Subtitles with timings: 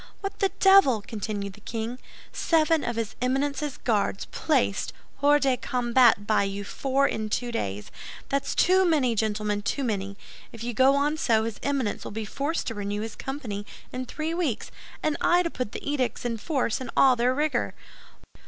[0.21, 1.99] "What the devil!" continued the king.
[2.33, 7.91] "Seven of his Eminence's Guards placed hors de combat by you four in two days!
[8.29, 10.17] That's too many, gentlemen, too many!
[10.51, 14.07] If you go on so, his Eminence will be forced to renew his company in
[14.07, 14.71] three weeks,
[15.03, 17.75] and I to put the edicts in force in all their rigor.